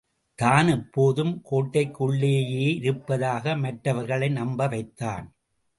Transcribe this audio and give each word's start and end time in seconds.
தான் 0.39 0.67
எப்போதும் 0.67 1.33
கோட்டைக்குள்ளேயே 1.51 2.65
இருப்பதாக 2.77 3.55
மற்றவர்களை 3.55 4.29
நம்பவைத்தான். 4.31 5.27